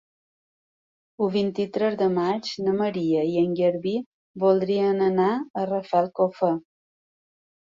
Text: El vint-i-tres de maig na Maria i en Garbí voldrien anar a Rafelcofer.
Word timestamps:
El 1.25 1.27
vint-i-tres 1.35 1.97
de 1.99 2.07
maig 2.15 2.49
na 2.67 2.73
Maria 2.79 3.27
i 3.35 3.35
en 3.43 3.53
Garbí 3.61 3.93
voldrien 4.45 5.05
anar 5.11 5.29
a 5.63 5.69
Rafelcofer. 5.69 6.53